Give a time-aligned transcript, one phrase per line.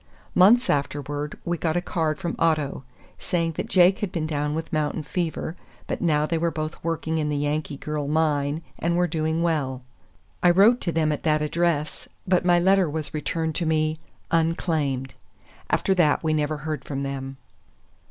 [0.33, 2.83] Months afterward we got a card from Otto,
[3.19, 7.19] saying that Jake had been down with mountain fever, but now they were both working
[7.19, 9.83] in the Yankee Girl mine, and were doing well.
[10.41, 13.99] I wrote to them at that address, but my letter was returned to me,
[14.31, 15.13] "unclaimed."
[15.69, 17.37] After that we never heard from them.